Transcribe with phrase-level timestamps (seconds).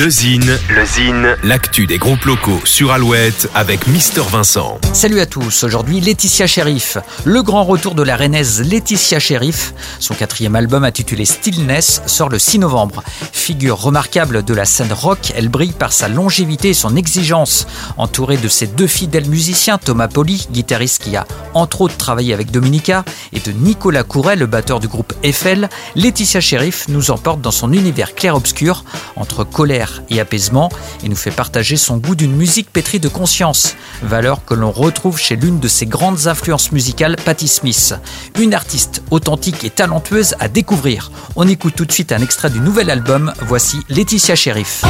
[0.00, 4.78] Le Zine, le Zine, l'actu des groupes locaux sur Alouette avec Mister Vincent.
[4.92, 9.72] Salut à tous, aujourd'hui Laetitia Sheriff, le grand retour de la rennaise Laetitia Sheriff.
[10.00, 13.04] Son quatrième album intitulé Stillness sort le 6 novembre.
[13.30, 17.68] Figure remarquable de la scène rock, elle brille par sa longévité et son exigence.
[17.96, 22.50] Entourée de ses deux fidèles musiciens, Thomas Poli, guitariste qui a entre autres travaillé avec
[22.50, 27.52] Dominica, et de Nicolas Couret, le batteur du groupe Eiffel, Laetitia Sheriff nous emporte dans
[27.52, 28.82] son univers clair-obscur
[29.14, 30.70] entre colère et apaisement
[31.02, 35.18] et nous fait partager son goût d'une musique pétrie de conscience, valeur que l'on retrouve
[35.18, 37.94] chez l'une de ses grandes influences musicales, Patti Smith.
[38.38, 41.10] Une artiste authentique et talentueuse à découvrir.
[41.36, 44.84] On écoute tout de suite un extrait du nouvel album, voici Laetitia Sheriff.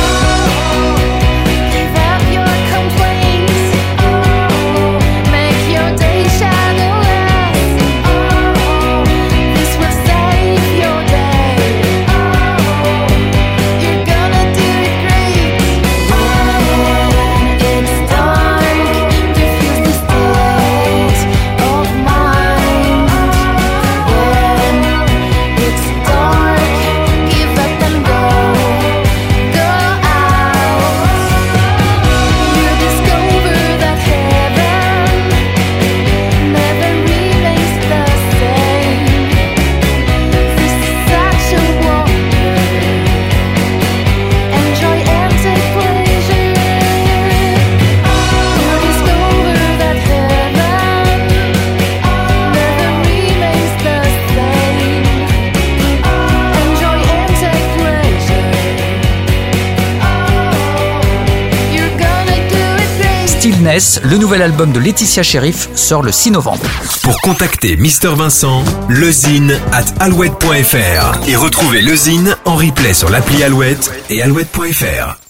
[63.45, 66.65] Stillness, le nouvel album de Laetitia Sheriff, sort le 6 novembre.
[67.03, 73.93] Pour contacter Mister Vincent, lezine at alouette.fr et retrouver lezine en replay sur l'appli Alouette
[74.09, 75.24] et alouette.fr.